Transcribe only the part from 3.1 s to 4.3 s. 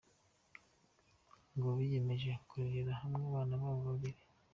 abana babo babiri.